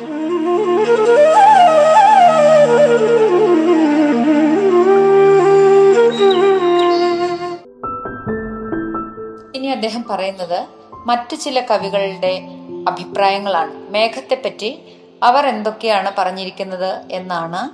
ഇനി 9.55 9.67
അദ്ദേഹം 9.67 10.05
പറയുന്നത് 10.11 10.67
മറ്റു 11.07 11.35
ചില 11.35 11.61
കവികളുടെ 11.61 12.43
അഭിപ്രായങ്ങളാണ്. 12.89 13.73
മേഘത്തെ 13.91 14.43
പറ്റി 14.45 14.83
അവർ 15.23 15.47
എന്തൊക്കെയാണ് 15.47 16.13
പറഞ്ഞിരിക്കുന്നത് 16.19 17.13
എന്നാണ് 17.13 17.71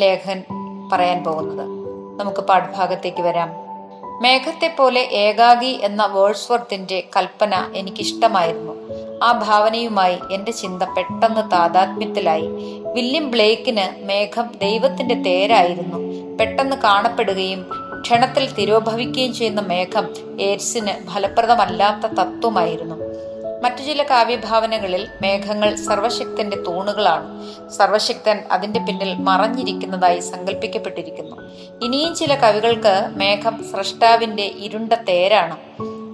ലേഖകൻ 0.00 0.42
പറയാൻ 0.92 1.24
പോകുന്നത്. 1.24 1.66
നമുക്ക് 2.20 2.40
പാഠഭാഗത്തേക്ക് 2.40 3.22
വരാം. 3.22 3.71
മേഘത്തെ 4.22 4.74
പോലെ 4.78 5.00
ഏകാഗി 5.00 5.80
എന്ന 5.82 6.06
വേൾഡ്സ്വർത്തിന്റെ 6.06 7.04
കൽപ്പന 7.16 7.72
എനിക്കിഷ്ടമായിരുന്നു. 7.74 8.72
ആ 9.22 9.32
ഭാവനയുമായി 9.48 10.16
എന്റെ 10.32 10.52
ചിന്ത 10.52 10.82
പെട്ടെന്ന് 10.82 11.50
താതാത്മ്യത്തിലായി. 11.50 12.46
വില്യം 12.94 13.30
ബ്ലേക്കിന് 13.30 14.06
മേഘം 14.06 14.52
ദൈവത്തിന്റെ 14.62 15.14
തേരായിരുന്നു. 15.14 15.98
പെട്ടെന്ന് 16.36 16.76
കാണപ്പെടുകയും 16.76 17.66
ക്ഷണത്തിൽ 18.00 18.54
തിരോഭവിക്കുകയും 18.54 19.34
ചെയ്യുന്ന 19.34 19.60
മേഘം 19.60 20.08
എയ്ഡ്സിന് 20.40 21.10
ഫലപ്രദമല്ലാത്ത 21.10 22.12
തത്വമായിരുന്നു. 22.12 23.11
മറ്റു 23.62 23.82
ചില 23.82 24.02
കാവ്യഭാവനകളിൽ 24.02 25.08
മേഘങ്ങൾ 25.22 25.74
സർവശക്തന്റെ 25.74 26.56
തൂണുകളാണ്. 26.56 27.26
സർവശക്തൻ 27.70 28.38
അതിന്റെ 28.52 28.80
പിന്നിൽ 28.80 29.14
മറഞ്ഞിരിക്കുന്നതായി 29.14 30.20
സങ്കല്പിക്കപ്പെട്ടിരിക്കുന്നു 30.20 31.36
ഇനിയും 31.84 32.14
ചില 32.14 32.34
കവികൾക്ക് 32.34 32.94
മേഘം 33.16 33.64
സ്രഷ്ടാവിന്റെ 33.70 34.42
ഇരുണ്ട 34.42 34.92
തേരാണ്. 34.92 35.56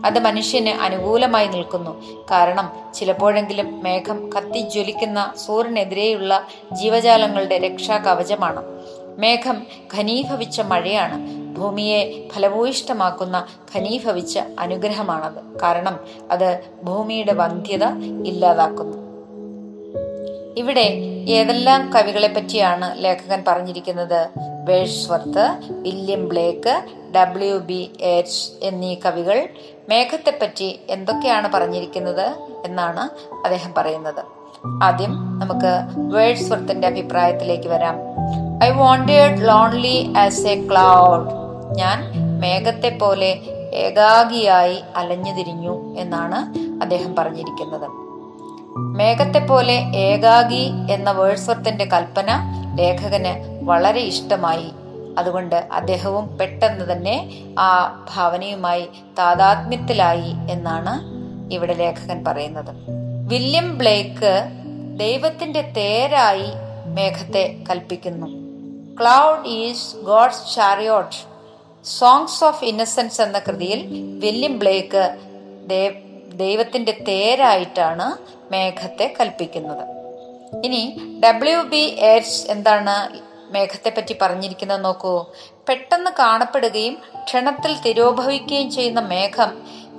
അത് 0.06 0.18
മനുഷ്യന് 0.18 0.68
അനുകൂലമായി 0.68 1.46
നിൽക്കുന്നു. 1.46 2.02
കാരണം 2.30 2.72
ചിലപ്പോഴെങ്കിലും 2.94 3.82
മേഘം 3.82 4.32
കത്തിജ്വലിക്കുന്ന 4.32 5.32
സൂര്യനെതിരെയുള്ള 5.46 6.46
ജീവജാലങ്ങളുടെ 6.72 7.58
രക്ഷാ 7.58 7.98
കവചമാണ് 7.98 8.62
മേഘം 9.18 9.66
ഘനീഭവിച്ച 9.94 10.60
മഴയാണ്. 10.60 11.37
ഭൂമിയെ 11.58 12.28
ഫലഭൂയിഷ്ടമാക്കുന്ന 12.34 13.46
ഘനീഭവിച്ച 13.76 14.38
അനുഗ്രഹമാണത്. 14.58 15.60
കാരണം 15.62 16.00
അത് 16.30 16.60
ഭൂമിയുടെ 16.84 17.32
വന്ധ്യത 17.32 17.84
ഇല്ലാതാക്കുന്നു. 18.26 19.08
ഇവിടെ 20.56 20.86
ഏതെല്ലാം 21.28 21.92
കവികളെ 21.94 22.28
പറ്റിയാണ് 22.28 23.04
ലേഖകൻ 23.04 23.44
പറഞ്ഞിരിക്കുന്നത്? 23.48 24.28
Wordsworth 24.64 25.58
William 25.70 26.28
Blake 26.28 26.82
W 27.16 27.56
B 27.56 27.90
H 28.00 28.52
എന്നീ 28.62 28.94
കവികൾ 28.94 29.48
മേഘത്തെപ്പറ്റി 29.88 30.80
എന്തൊക്കെയാണ് 30.90 31.52
പറഞ്ഞിരിക്കുന്നത് 31.52 32.26
എന്നാണ് 32.64 33.34
അദ്ദേഹം 33.36 33.74
പറയുന്നത്. 33.76 34.24
ആദ്യം 34.82 35.10
നമുക്ക് 35.38 35.72
വേഴ്സ്വർത്തിന്റെ 36.14 36.86
അഭിപ്രായത്തിലേക്ക് 36.86 37.68
വരാം. 37.68 37.96
I 38.64 38.70
wandered 38.70 39.48
lonely 39.48 40.12
as 40.16 40.46
a 40.46 40.68
cloud. 40.68 41.47
ഞാൻ 41.76 42.12
മേഘത്തെ 42.40 42.88
പോലെ 42.88 43.32
ഏകാഗിയായി 43.72 44.82
അലഞ്ഞു 44.96 45.34
തിരിഞ്ഞു 45.34 45.94
എന്നാണ് 45.98 46.58
അദ്ദേഹം 46.82 47.16
പറഞ്ഞിരിക്കുന്നത്. 47.16 47.90
മേഘത്തെ 48.78 49.38
പോലെ 49.38 49.72
ഏകാഗി 49.96 50.70
എന്ന 50.90 51.10
വേഴ്സ്വർത്തിന്റെ 51.10 51.84
കൽപ്പന 51.84 52.26
ലേഖകന് 52.74 53.64
വളരെ 53.64 54.00
ഇഷ്ടമായി. 54.00 54.70
അതുകൊണ്ട് 55.18 55.68
അദ്ദേഹവും 55.72 56.38
പെട്ടെന്ന് 56.38 56.92
തന്നെ 56.92 57.44
ആ 57.58 58.04
ഭാവനയുമായി 58.14 58.88
താതാത്മ്യത്തിലായി 59.18 60.50
എന്നാണ് 60.50 61.18
ഇവിടെ 61.54 61.74
ലേഖകൻ 61.74 62.24
പറയുന്നത്. 62.24 62.74
വില്യം 63.26 63.78
ബ്ലേക്ക് 63.78 64.48
ദൈവത്തിന്റെ 64.96 65.60
തേരായി 65.60 66.46
മേഘത്തെ 66.86 67.56
കൽപ്പിക്കുന്നു. 67.70 68.26
Cloud 69.00 69.46
is 69.46 69.96
God's 69.96 70.54
chariot 70.56 71.27
songs 71.84 72.44
of 72.44 72.64
innocence 72.64 73.20
എന്ന 73.20 73.38
കൃതിയിൽ 73.38 73.80
വില്യം 74.22 74.58
ബ്ലേക്ക് 74.58 75.04
ദൈവത്തിന്റെ 76.36 76.92
തേരായിട്ടാണ് 77.08 78.06
മേഘത്തെ 78.52 79.14
കൽപ്പിക്കുന്നത്. 79.20 79.84
ഇനി 80.64 80.82
ഡബ്ല്യു 81.24 81.60
ബി 81.72 81.82
എച്ച് 82.12 82.50
എന്താണ് 82.50 82.94
മേഘത്തെ 83.52 83.90
പറ്റി 83.90 84.16
പറഞ്ഞിരിക്കുന്നത് 84.22 84.84
നോക്കൂ. 84.84 85.24
പെട്ടെന്ന് 85.68 86.10
കാണപ്പെടുകയും 86.18 86.94
ക്ഷണത്തിൽ 87.24 87.72
തിരോഭവിക്കുകയും 87.86 88.70
ചെയ്യുന്ന 88.70 89.00
മേഘം 89.00 89.50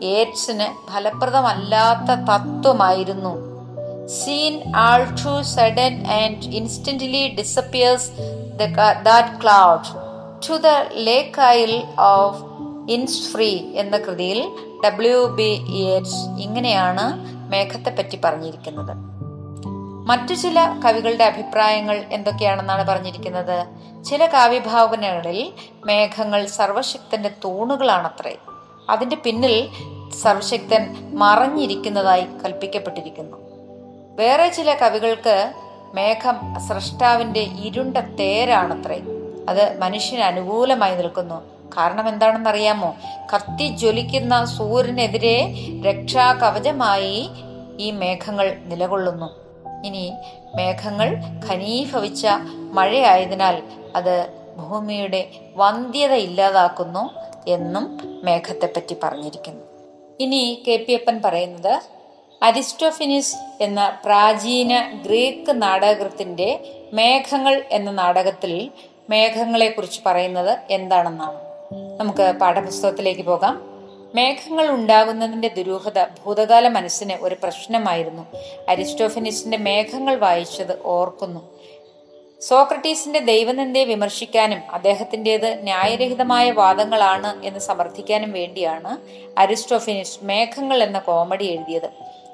എയ്ഡ്സിന് 0.02 0.68
ഫലപ്രദമല്ലാത്ത 0.92 2.10
തത്വമായിരുന്നു. 2.30 3.34
Seen 4.20 4.54
all 4.76 5.04
too 5.22 5.42
sudden 5.56 5.96
and 6.08 6.46
instantly 6.60 7.24
disappears 7.40 8.12
that 9.08 9.34
cloud 9.44 10.09
to 10.50 10.54
the 10.54 10.68
lake 10.94 11.42
isle 11.42 11.84
of 12.00 12.44
Innisfree 13.32 13.60
എന്ന 13.76 13.98
കൃതിയിൽ 13.98 14.50
ഡബ്ല്യു 14.86 15.26
ബി 15.26 15.66
എച്ച് 15.98 16.42
ഇങ്ങനെയാണ് 16.42 17.26
മേഘത്തെ 17.52 17.90
പറ്റി 17.90 18.20
പറഞ്ഞിരിക്കുന്നത്. 18.24 19.10
മറ്റു 20.08 20.34
ചില 20.34 20.82
കവികളുടെ 20.86 21.24
അഭിപ്രായങ്ങൾ 21.24 22.06
എന്തൊക്കെയാണെന്നാണ് 22.12 22.88
പറഞ്ഞിരിക്കുന്നത്? 22.88 23.66
ചില 24.04 24.26
കാവ്യഭാവനകളിൽ 24.26 25.54
മേഘങ്ങൾ 25.86 26.46
സർവശക്തന്റെ 26.46 27.30
തൂണുകളാണത്രേ. 27.30 28.38
അതിന്റെ 28.90 29.16
പിന്നിൽ 29.16 29.70
സർവശക്തൻ 30.24 31.12
മറഞ്ഞിരിക്കുന്നതായി 31.14 32.26
കൽപ്പിക്കപ്പെട്ടിരിക്കുന്നു. 32.46 33.38
വേറെ 34.16 34.50
ചില 34.50 34.74
കവികൾക്ക് 34.74 35.54
മേഘം 35.94 36.56
സ്രഷ്ടാവിന്റെ 36.68 37.40
ഇരുണ്ട 37.40 37.98
തേരാണത്രേ. 37.98 39.02
അത് 39.48 39.80
മനുഷ്യന് 39.80 40.22
അനുകൂലമായി 40.22 40.96
നിൽക്കുന്നു. 40.96 41.60
കാരണം 41.78 42.10
എന്താണെന്ന് 42.10 42.50
അറിയാമോ 42.50 42.96
കത്തി 43.34 43.68
ജ്വലിക്കുന്ന 43.68 44.46
സൂര്യനെതിരെ 44.46 45.56
രക്ഷാകവചമായി 45.86 47.30
ഈ 47.80 47.92
മേഘങ്ങൾ 47.92 48.58
നിലകൊള്ളുന്നു. 48.66 49.30
ഇനി 49.86 50.14
മേഘങ്ങൾ 50.56 51.16
ഖനീഭവിച്ച 51.48 52.28
മഴയായതിനാൽ 52.72 53.64
അത് 53.96 54.30
ഭൂമിയുടെ 54.58 55.28
വന്ധ്യത 55.56 56.12
ഇല്ലാതാക്കുന്നു 56.12 57.10
എന്നും 57.48 57.98
മേഘത്തെപ്പറ്റി 58.24 58.96
പറഞ്ഞിരിക്കുന്നു. 59.04 59.64
ഇനി 60.20 60.64
കെ 60.68 60.86
പി 60.88 60.94
അപ്പൻ 60.94 61.22
പറയുന്നത് 61.26 61.82
അരിസ്റ്റോഫിനിസ് 62.44 63.36
എന്ന 63.62 63.98
പ്രാചീന 64.06 65.02
ഗ്രീക്ക് 65.06 65.62
നാടകൃത്തിന്റെ 65.62 66.76
മേഘങ്ങൾ 66.94 67.64
എന്ന 67.72 67.92
നാടകത്തിൽ 67.92 68.72
മേഘങ്ങളെ 69.10 69.70
കുറിച്ച് 69.70 70.02
പറയുന്നത് 70.06 70.60
എന്താണെന്നാണ്. 70.70 71.40
നമുക്ക് 72.00 72.34
പാഠപുസ്തകത്തിലേക്ക് 72.42 73.22
പോകാം. 73.22 73.70
മേഘങ്ങൾ 74.16 74.70
ഉണ്ടാകുന്നതിന്റെ 74.70 75.48
ദുരൂഹത 75.48 76.04
ഭൂതകാല 76.04 76.68
മനസ്സിന് 76.68 77.14
ഒരു 77.22 77.36
പ്രശ്നമായിരുന്നു. 77.44 78.26
അരിസ്റ്റോഫനിസിന്റെ 78.70 79.58
മേഘങ്ങൾ 79.58 80.16
വായിച്ചത് 80.16 80.82
ഓർക്കുന്നു. 80.86 81.60
സോക്രട്ടീസിന്റെ 82.42 83.20
ദൈവനിന്ദയെ 83.20 83.84
വിമർശിക്കാനും 83.84 84.72
അദ്ദേഹത്തിന്റെത് 84.72 85.64
ന്യായരഹിതമായ 85.64 86.52
വാദങ്ങളാണ് 86.52 87.44
എന്ന് 87.44 87.60
സമർത്ഥിക്കാനും 87.60 88.32
വേണ്ടിയാണ് 88.32 88.98
അരിസ്റ്റോഫിനിസ് 89.40 90.20
മേഘങ്ങൾ 90.24 90.84
എന്ന 90.84 91.00
കോമഡി 91.00 91.44
എഴുതിയത്. 91.44 91.90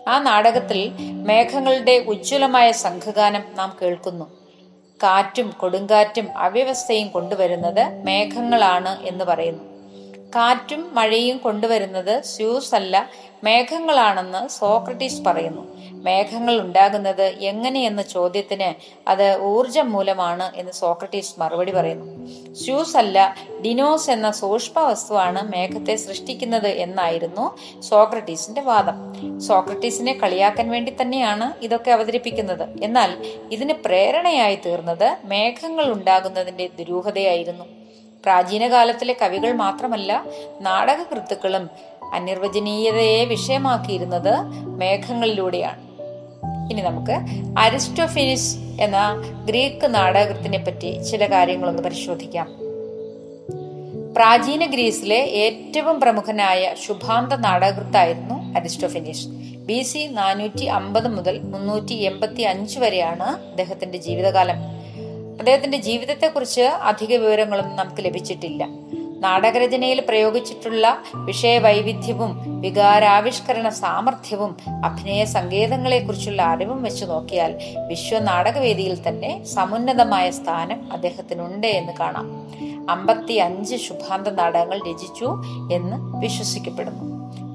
ആ 0.07 0.19
നാടകത്തിൽ 0.19 0.91
മേഘങ്ങളുടെ 1.01 2.05
ഉജ്ജ്വലമായ 2.07 2.71
സംഘഗാനം 2.71 3.43
നാം 3.53 3.77
കേൾക്കുന്നു. 3.81 4.44
കാറ്റും 5.03 5.53
കൊടുങ്കാറ്റും 5.57 6.27
അവ്യവസ്ഥയും 6.37 7.07
കൊണ്ടുവരുന്നത് 7.09 7.83
മേഘങ്ങളാണ് 8.05 9.05
എന്ന് 9.05 9.25
പറയുന്നു. 9.25 9.63
കാറ്റും 10.35 10.95
മഴയും 10.95 11.37
കൊണ്ടുവരുന്നത് 11.37 12.23
സ്യൂസ് 12.23 12.75
അല്ല 12.75 13.09
മേഘങ്ങളാണെന്ന് 13.43 14.47
സോക്രട്ടീസ് 14.49 15.21
പറയുന്നു. 15.21 15.74
മേഘങ്ങൾ 16.05 16.55
ഉണ്ടാകുന്നത് 16.61 17.21
എങ്ങനെയെന്ന 17.21 18.01
ചോദ്യത്തിന് 18.01 18.69
അത് 19.09 19.41
ഊർജം 19.41 19.91
മൂലമാണ് 19.91 20.47
എന്ന് 20.55 20.71
സോക്രട്ടീസ് 20.71 21.39
മറുപടി 21.39 21.71
പറയുന്നു. 21.71 22.07
ഷൂസ് 22.63 22.97
അല്ല 22.97 23.35
ഡിനോസ് 23.65 24.11
എന്ന 24.11 24.31
സൂക്ഷ്മ 24.31 24.81
വസ്തുവാണ് 24.81 25.51
മേഘത്തെ 25.51 25.95
സൃഷ്ടിക്കുന്നത് 25.95 26.67
എന്നായിരുന്നു 26.67 27.45
സോക്രട്ടീസിന്റെ 27.81 28.61
വാദം. 28.61 28.97
സോക്രട്ടീസിനെ 29.39 30.13
കളിയാക്കാൻ 30.13 30.69
വേണ്ടി 30.71 30.95
തന്നെയാണ് 31.01 31.63
ഇതൊക്കെ 31.63 31.91
അവതരിപ്പിക്കുന്നത്. 31.91 32.65
എന്നാൽ 32.83 33.11
ഇതിന് 33.51 33.73
പ്രേരണയായി 33.85 34.59
തീർന്നത് 34.65 35.17
മേഘങ്ങൾ 35.25 35.91
ഉണ്ടാകുന്നതിന്റെ 35.91 36.69
ദുരൂഹതയായിരുന്നു. 36.79 37.65
പ്രാചീന 38.23 38.67
കാലത്തിലെ 38.67 39.15
കവികൾ 39.21 39.51
മാത്രമല്ല 39.51 40.11
നാടകകൃത്തുക്കളും 40.61 41.69
അനിർവചനീയതയെ 42.13 43.25
വിഷയമാക്കിയിരുന്നത് 43.25 44.33
മേഘങ്ങളിലൂടെയാണ്. 44.81 45.84
ഇനി 46.71 46.81
നമുക്ക് 46.81 47.11
അരിസ്റ്റോഫിനിസ് 47.59 48.57
എന്ന 48.81 49.21
ഗ്രീക്ക് 49.45 49.95
നാടകത്തിനെ 49.95 50.57
പറ്റി 50.57 51.03
ചില 51.03 51.31
കാര്യങ്ങളൊന്ന് 51.31 51.83
പരിശോധിക്കാം. 51.83 52.47
പ്രാചീന 54.15 54.65
ഗ്രീസിലെ 54.65 55.15
ഏറ്റവും 55.15 56.01
പ്രമുഖനായ 56.01 56.73
ശുഭാന്ത 56.87 57.33
നാടകൃത്തായിരുന്നു 57.33 58.59
അരിസ്റ്റോഫിനിസ്. 58.59 59.27
ബി 59.65 59.81
സി 59.81 60.07
നാനൂറ്റി 60.11 60.65
അമ്പത് 60.65 61.07
മുതൽ 61.07 61.39
മുന്നൂറ്റി 61.39 61.93
എൺപത്തി 61.93 62.41
അഞ്ച് 62.41 62.79
വരെയാണ് 62.79 63.23
അദ്ദേഹത്തിന്റെ 63.23 63.97
ജീവിതകാലം. 63.97 64.55
അദ്ദേഹത്തിന്റെ 65.39 65.77
ജീവിതത്തെക്കുറിച്ച് 65.77 66.61
അധിക 66.61 67.09
വിവരങ്ങളൊന്നും 67.09 67.75
നമുക്ക് 67.75 68.05
ലഭിച്ചിട്ടില്ല. 68.05 68.67
നാടകരചനയിൽ 69.25 70.01
പ്രയോഗിച്ചിട്ടുള്ള 70.01 70.97
വിഷയവൈവിധ്യവും 71.15 72.61
വികാരാവിഷ്കരണ 72.61 73.69
സാമർഥ്യവും 73.69 74.57
അഭിനയ 74.85 75.23
സങ്കേതങ്ങളെക്കുറിച്ചുള്ള 75.25 76.41
അറിവും 76.41 76.83
വെച്ച് 76.83 77.05
നോക്കിയാൽ 77.05 77.51
വിശ്വ 77.87 78.19
നാടകവേദിയിൽ 78.19 79.07
തന്നെ 79.07 79.43
സമുന്നതമായ 79.43 80.29
സ്ഥാനം 80.31 80.79
അദ്ദേഹത്തിനുണ്ട് 80.93 81.67
എന്ന് 81.67 81.93
കാണാം. 81.99 82.27
അമ്പത്തി 82.89 83.33
അഞ്ച് 83.33 83.75
ശുഭാന്ത 83.75 84.27
നാടകങ്ങൾ 84.27 84.77
രചിച്ചു 84.77 85.27
എന്ന് 85.73 85.97
വിശ്വസിക്കപ്പെടുന്നു. 86.21 87.05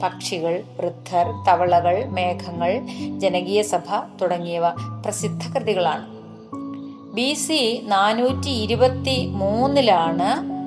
പക്ഷികൾ 0.03 0.63
വൃദ്ധർ 0.79 1.27
തവളകൾ 1.49 2.05
മേഘങ്ങൾ 2.05 2.73
ജനകീയ 3.19 3.63
സഭ 3.63 3.89
തുടങ്ങിയവ 4.23 4.69
പ്രസിദ്ധ 5.05 5.43
കൃതികളാണ്. 5.53 6.07
ബി 7.15 7.33
സി 7.35 7.61
നാനൂറ്റി 7.87 8.51
ഇരുപത്തി 8.51 9.27
മൂന്നിലാണ് 9.27 10.60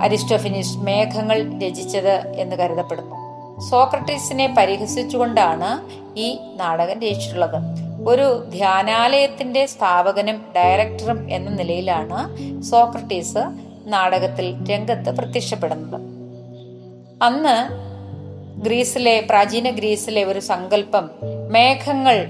അരിസ്റ്റോഫിനിസ് 0.00 0.78
മേഘങ്ങൾ 0.78 1.58
രചിച്ചത് 1.58 2.32
എന്ന് 2.36 2.56
കരുതപ്പെടുന്നു. 2.56 3.22
സോക്രട്ടീസിനെ 3.70 4.54
പരിഹസിച്ചുകൊണ്ടാണ് 4.58 5.70
ഈ 6.18 6.38
നാടകം 6.56 6.98
രചിച്ചിട്ടുള്ളത്. 6.98 7.58
ഒരു 8.08 8.46
ധ്യാനാലയത്തിന്റെ 8.50 9.66
സ്ഥാപകനും 9.66 10.52
ഡയറക്ടറും 10.56 11.30
എന്ന 11.30 11.50
നിലയിലാണ് 11.50 12.20
സോക്രട്ടീസ് 12.62 13.38
നാടകത്തിൽ 13.86 14.56
രംഗത്ത് 14.70 15.16
പ്രത്യക്ഷപ്പെടുന്നത്. 15.18 16.00
അന്ന് 17.22 17.82
ഗ്രീസിലെ 18.64 19.26
പ്രാചീന 19.30 19.70
ഗ്രീസിലെ 19.70 20.24
ഒരു 20.24 20.38
സങ്കല്പം 20.38 21.10
മേഘങ്ങൾ 21.50 22.26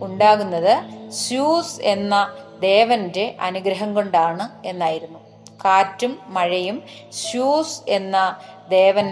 ഉണ്ടാകുന്നത് 0.00 0.80
സ്യൂസ് 1.10 1.80
എന്ന 1.82 2.28
ദേവന്റെ 2.60 3.36
അനുഗ്രഹം 3.40 3.94
കൊണ്ടാണ് 3.94 4.66
എന്നായിരുന്നു. 4.68 5.21
കാറ്റും 5.64 6.18
മഴയും 6.26 6.82
ഷൂസ് 7.12 7.90
എന്ന 7.90 8.36
ദേവൻ 8.68 9.08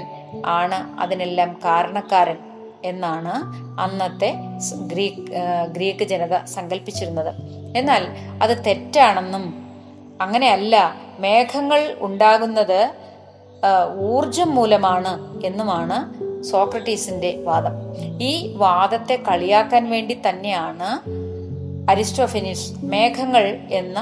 ആണ് 0.46 1.00
അതിനെല്ലാം 1.00 1.60
കാരണക്കാരൻ 1.64 2.38
എന്നാണ് 2.84 3.34
അന്നത്തെ 3.80 4.34
ഗ്രീക്ക് 4.76 5.22
ഗ്രീക്ക് 5.72 6.04
ജനത 6.04 6.44
സങ്കല്പിച്ചിരുന്നത് 6.44 7.32
എന്നാൽ 7.76 8.06
അത് 8.42 8.64
തെറ്റാണെന്നും 8.64 9.70
അങ്ങനെയല്ല 10.20 10.94
മേഘങ്ങൾ 11.18 11.96
ഉണ്ടാകുന്നത് 12.00 12.94
ഊർജം 13.98 14.54
മൂലമാണ് 14.54 15.42
എന്നുമാണ് 15.44 16.30
സോക്രട്ടീസിന്റെ 16.42 17.42
വാദം. 17.44 17.72
ഈ 18.20 18.54
വാദത്തെ 18.56 19.16
കളിയാക്കാൻ 19.28 19.90
വേണ്ടി 19.90 20.20
തന്നെയാണ് 20.28 20.90
അരിസ്റ്റോഫിനിസ് 21.90 22.72
മേഘങ്ങൾ 22.82 23.66
എന്ന 23.70 23.98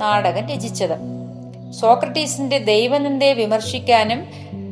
നാടകം 0.00 0.46
രചിച്ചത്. 0.48 1.21
സോക്രട്ടീസിന്റെ 1.80 2.58
ദൈവനിന്ദയെ 2.58 3.32
വിമർശിക്കാനും 3.32 4.20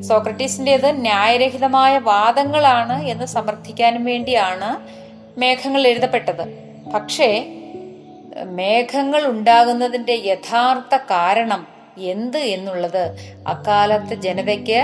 സോക്രട്ടീസിന്റേത് 0.03 1.03
ന്യായരഹിതമായ 1.05 1.99
വാദങ്ങളാണ് 1.99 3.03
എന്ന് 3.03 3.25
സമർത്ഥിക്കാനും 3.25 4.05
വേണ്ടിയാണ് 4.05 5.01
മേഘങ്ങൾ 5.41 5.87
എഴുതപ്പെട്ടത്. 5.87 6.45
പക്ഷേ 6.95 7.31
മേഘങ്ങൾ 8.45 9.27
ഉണ്ടാകുന്നതിന്റെ 9.27 10.13
യഥാർത്ഥ 10.13 10.97
കാരണം 10.97 11.67
എന്ത് 11.99 12.39
എന്നുള്ളത് 12.39 13.17
അക്കാലത്തെ 13.47 14.15
ജനതയ്ക്ക് 14.15 14.81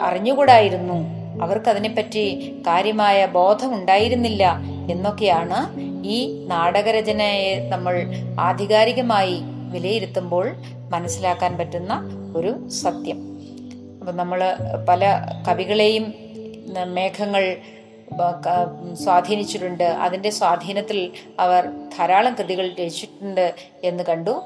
അറിഞ്ഞുകൂടായിരുന്നു. 0.00 0.98
അവർക്ക് 1.42 1.68
അതിനെപ്പറ്റി 1.68 2.24
കാര്യമായ 2.66 3.26
ബോധമുണ്ടായിരുന്നില്ല 3.26 4.44
എന്നൊക്കെയാണ് 4.90 5.58
ഈ 6.06 6.46
നാടകരചനയെ 6.46 7.68
നമ്മൾ 7.70 7.94
ആധികാരികമായി 8.40 9.38
വിലയിരുത്തുമ്പോൾ 9.70 10.54
മനസ്സിലാക്കാൻ 10.90 11.58
പറ്റുന്ന 11.58 11.94
ഒരു 12.36 12.68
സത്യം. 12.68 13.18
അപ്പം 14.00 14.16
നമ്മൾ 14.16 14.40
പല 14.88 15.22
കവികളെയും 15.48 16.14
മേഘങ്ങൾ 16.84 17.56
സ്വാധീനിച്ചിട്ടുണ്ട്. 18.94 19.84
അതിന്റെ 19.84 20.30
സ്വാധീനത്തിൽ 20.30 21.12
അവർ 21.40 21.64
ധാരാളം 21.98 22.34
കൃതികൾ 22.34 22.66
രചിച്ചിട്ടുണ്ട് 22.80 23.54
എന്ന് 23.84 24.04
കണ്ടു. 24.04 24.42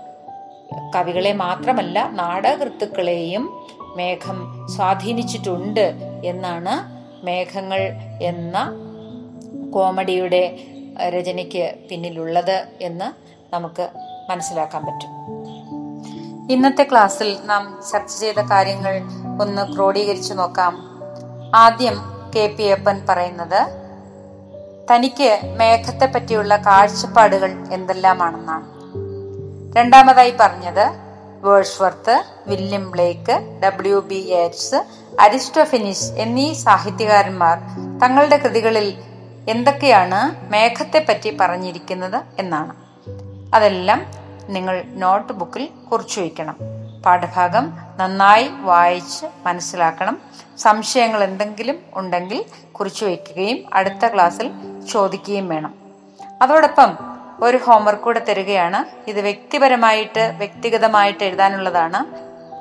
കവികളെ 0.97 1.33
മാത്രമല്ല 1.33 2.09
നാടകൃത്തുക്കളെയും 2.13 3.67
മേഘം 3.97 4.69
സ്വാധീനിച്ചിട്ടുണ്ട് 4.69 5.87
എന്നാണ് 6.25 6.75
മേഘങ്ങൾ 7.27 7.83
എന്ന 8.23 8.57
കോമഡിയുടെ 9.75 10.43
രചനയ്ക്ക് 11.09 11.75
പിന്നിലുള്ളത് 11.91 12.69
എന്ന് 12.81 13.09
നമുക്ക് 13.55 13.89
മനസ്സിലാക്കാൻ 14.31 14.87
പറ്റും. 14.87 15.15
ഇന്നത്തെ 16.51 16.83
ക്ലാസ്സിൽ 16.83 17.39
നാം 17.45 17.81
ചർച്ച 17.93 18.21
ചെയ്ത 18.21 18.41
കാര്യങ്ങൾ 18.41 19.03
ഒന്ന് 19.43 19.77
ക്രോഡീകരിച്ചു 19.77 20.35
നോക്കാം. 20.35 21.01
ആദ്യം 21.55 21.97
കെ 22.37 22.47
പി 22.47 22.63
അപ്പൻ 22.63 23.07
പറയുന്നത് 23.09 23.85
തനിക്ക് 24.91 25.41
മേഘത്തെ 25.57 26.07
പറ്റിയുള്ള 26.07 26.57
കാഴ്ചപ്പാടുകൾ 26.57 27.65
എന്തെല്ലാമാണെന്നാണ്. 27.73 28.75
രണ്ടാമതായി 29.77 30.35
പറഞ്ഞത് 30.41 30.91
Wordsworth 31.41 32.25
William 32.47 32.91
Blake 32.91 33.61
W 33.65 33.97
B 33.97 34.15
Yeats 34.15 34.75
Aristophanes 35.21 36.13
എന്നീ 36.13 36.53
സാഹിത്യകാരന്മാർ 36.53 37.59
തങ്ങളുടെ 38.03 38.37
കൃതികളിൽ 38.37 38.95
എന്തൊക്കെയാണ് 39.49 40.51
മേഘത്തെ 40.51 40.51
മേഘത്തെപ്പറ്റി 40.51 41.37
പറഞ്ഞിരിക്കുന്നത് 41.41 42.23
എന്നാണ്. 42.39 42.84
അതെല്ലാം 43.55 44.07
നിങ്ങൾ 44.49 44.83
നോട്ട് 44.87 45.33
ബുക്കിൽ 45.33 45.69
കുറിച്ചു 45.93 46.21
വയ്ക്കണം. 46.21 46.57
പാഠഭാഗം 47.07 47.79
നന്നായി 47.97 48.49
വായിച്ച് 48.49 49.27
മനസ്സിലാക്കണം. 49.47 50.21
സംശയങ്ങൾ 50.59 51.25
എന്തെങ്കിലും 51.25 51.79
ഉണ്ടെങ്കിൽ 51.95 52.45
കുറിച്ചു 52.73 53.05
വയ്ക്കുകയും 53.05 53.59
അടുത്ത 53.73 54.14
ക്ലാസ്സിൽ 54.14 54.51
ചോദിക്കുകയും 54.93 55.49
വേണം. 55.49 55.75
അതോടൊപ്പം 56.43 56.97
ഒരു 57.43 57.57
ഹോംവർക്ക് 57.57 58.03
കൂടെ 58.03 58.19
തരികയാണ്. 58.19 59.11
ഇത് 59.11 59.21
വ്യക്തിപരമായിട്ട് 59.21 60.35
വ്യക്തിഗതമായിട്ട് 60.38 61.25
എഴുതാനുള്ളതാണ്. 61.25 62.05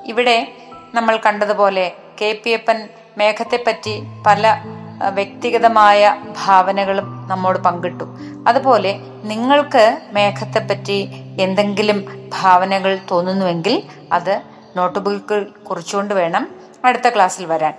ഇവിടെ 0.10 0.48
നമ്മൾ 0.94 1.20
കണ്ടതുപോലെ 1.26 1.92
കെ 2.22 2.42
പി 2.44 2.50
എപ്പൻ 2.50 2.90
മേഘത്തെപ്പറ്റി 3.18 4.04
പല 4.28 4.66
വ്യക്തിഗതമായ 5.10 6.16
ഭാവനകളും 6.46 7.28
നമ്മോട് 7.28 7.60
പങ്കിട്ടു. 7.60 8.04
അതുപോലെ 8.48 9.00
നിങ്ങൾക്ക് 9.24 10.02
മേഘത്തെ 10.12 10.60
പറ്റി 10.60 11.10
എന്തെങ്കിലും 11.40 12.30
ഭാവനകൾ 12.42 13.00
തോന്നുന്നുവെങ്കിൽ 13.12 13.84
അത് 14.12 14.42
നോട്ട് 14.78 15.00
ബുക്കിൽ 15.00 15.44
കുറിച്ചുകൊണ്ട് 15.44 16.14
വേണം 16.14 16.50
അടുത്ത 16.86 17.10
ക്ലാസ്സിൽ 17.10 17.46
വരാൻ. 17.46 17.74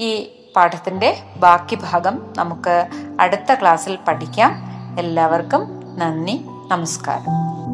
ഈ 0.00 0.30
പാഠത്തിന്റെ 0.56 1.16
ബാക്കി 1.36 1.74
ഭാഗം 1.74 2.32
നമുക്ക് 2.36 2.88
അടുത്ത 3.20 3.54
ക്ലാസ്സിൽ 3.54 3.98
പഠിക്കാം. 4.08 4.64
എല്ലാവർക്കും 4.98 5.80
നന്ദി 5.98 6.44
നമസ്കാരം. 6.68 7.73